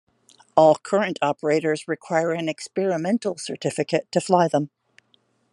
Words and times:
All 0.57 0.77
current 0.81 1.19
operators 1.21 1.87
require 1.87 2.31
an 2.31 2.49
'Experimental' 2.49 3.37
certificate 3.37 4.11
to 4.11 4.19
fly 4.19 4.47
them. 4.47 4.71